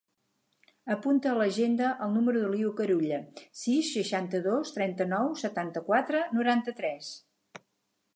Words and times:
Apunta 0.93 1.29
a 1.31 1.33
l'agenda 1.39 1.89
el 2.05 2.15
número 2.15 2.41
de 2.45 2.49
l'Iu 2.53 2.71
Carulla: 2.79 3.19
sis, 3.63 3.91
seixanta-dos, 3.97 4.73
trenta-nou, 4.79 5.29
setanta-quatre, 5.43 6.23
noranta-tres. 6.39 7.13